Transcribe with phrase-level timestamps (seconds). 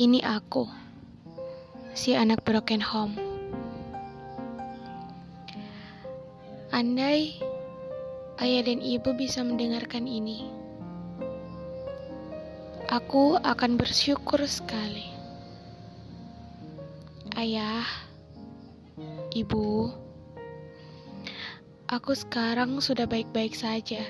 [0.00, 0.64] Ini aku,
[1.92, 3.20] si anak broken home.
[6.72, 7.36] Andai
[8.40, 10.48] ayah dan ibu bisa mendengarkan ini,
[12.88, 15.04] aku akan bersyukur sekali.
[17.36, 17.84] Ayah,
[19.36, 19.92] ibu,
[21.92, 24.00] aku sekarang sudah baik-baik saja.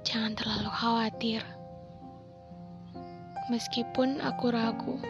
[0.00, 1.57] Jangan terlalu khawatir.
[3.48, 5.00] Meskipun aku ragu,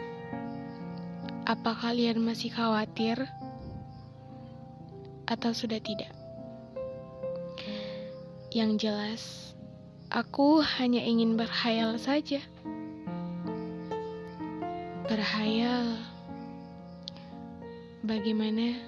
[1.43, 3.27] apa kalian masih khawatir
[5.27, 6.07] atau sudah tidak?
[8.55, 9.21] Yang jelas,
[10.07, 12.39] aku hanya ingin berhayal saja.
[15.11, 15.99] Berhayal
[18.07, 18.79] bagaimana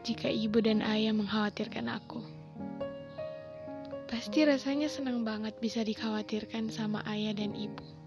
[0.00, 2.24] jika ibu dan ayah mengkhawatirkan aku.
[4.08, 8.03] Pasti rasanya senang banget bisa dikhawatirkan sama ayah dan ibu.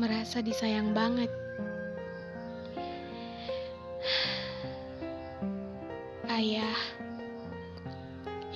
[0.00, 1.28] Merasa disayang banget.
[6.24, 6.80] Ayah,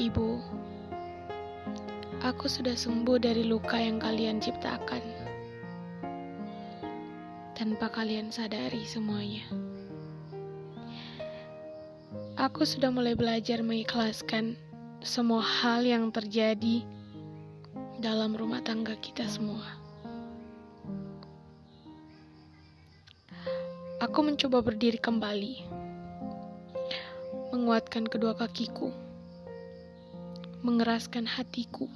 [0.00, 0.40] ibu,
[2.24, 5.04] aku sudah sembuh dari luka yang kalian ciptakan.
[7.52, 9.44] Tanpa kalian sadari semuanya.
[12.40, 14.56] Aku sudah mulai belajar mengikhlaskan
[15.04, 16.80] semua hal yang terjadi
[18.00, 19.83] dalam rumah tangga kita semua.
[24.04, 25.64] Aku mencoba berdiri kembali,
[27.56, 28.92] menguatkan kedua kakiku,
[30.60, 31.88] mengeraskan hatiku,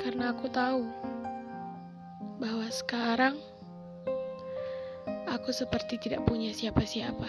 [0.00, 0.88] karena aku tahu
[2.40, 3.36] bahwa sekarang
[5.28, 7.28] aku seperti tidak punya siapa-siapa.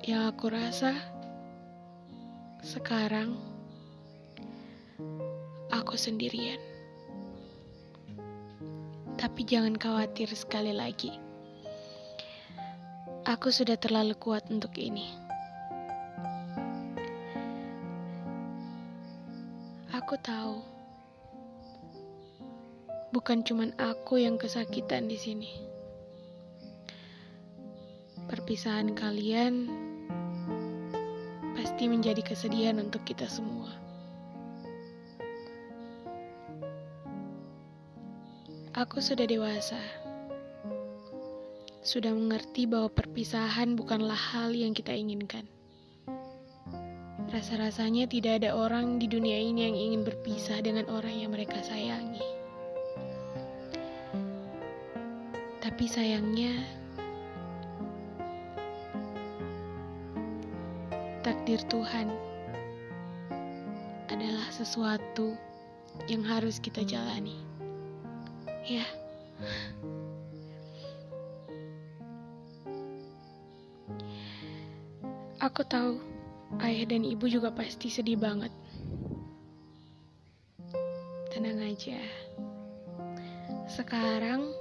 [0.00, 0.96] Yang aku rasa
[2.64, 3.36] sekarang
[5.76, 6.67] aku sendirian.
[9.38, 11.14] Tapi jangan khawatir sekali lagi.
[13.22, 15.14] Aku sudah terlalu kuat untuk ini.
[19.94, 20.58] Aku tahu.
[23.14, 25.54] Bukan cuma aku yang kesakitan di sini.
[28.26, 29.70] Perpisahan kalian
[31.54, 33.70] pasti menjadi kesedihan untuk kita semua.
[38.78, 39.74] Aku sudah dewasa.
[41.82, 45.50] Sudah mengerti bahwa perpisahan bukanlah hal yang kita inginkan.
[47.26, 52.22] Rasa-rasanya tidak ada orang di dunia ini yang ingin berpisah dengan orang yang mereka sayangi.
[55.58, 56.54] Tapi sayangnya,
[61.26, 62.14] takdir Tuhan
[64.06, 65.34] adalah sesuatu
[66.06, 67.47] yang harus kita jalani.
[68.68, 68.84] Ya.
[75.40, 75.96] Aku tahu
[76.60, 78.52] ayah dan ibu juga pasti sedih banget.
[81.32, 81.96] Tenang aja.
[83.72, 84.52] Sekarang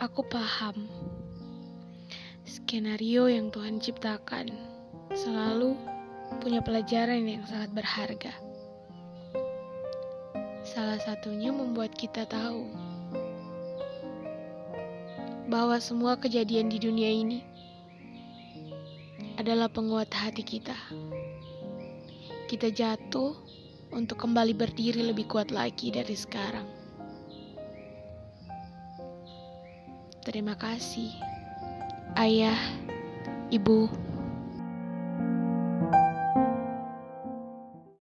[0.00, 0.88] aku paham
[2.48, 4.56] skenario yang Tuhan ciptakan
[5.12, 5.76] selalu
[6.40, 8.32] punya pelajaran yang sangat berharga.
[10.66, 12.66] Salah satunya membuat kita tahu
[15.46, 17.38] bahwa semua kejadian di dunia ini
[19.38, 20.74] adalah penguat hati kita.
[22.50, 23.38] Kita jatuh
[23.94, 26.66] untuk kembali berdiri lebih kuat lagi dari sekarang.
[30.26, 31.14] Terima kasih,
[32.18, 32.58] Ayah,
[33.54, 34.15] Ibu.